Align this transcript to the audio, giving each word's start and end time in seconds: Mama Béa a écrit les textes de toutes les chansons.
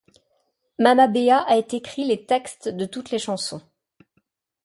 Mama 0.79 1.05
Béa 1.05 1.37
a 1.47 1.57
écrit 1.57 2.05
les 2.05 2.25
textes 2.25 2.67
de 2.69 2.85
toutes 2.85 3.11
les 3.11 3.19
chansons. 3.19 3.61